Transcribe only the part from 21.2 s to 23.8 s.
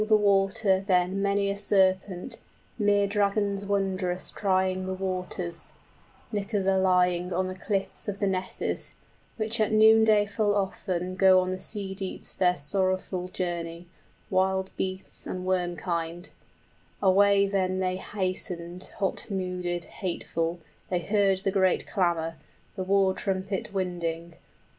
the great clamor, The war trumpet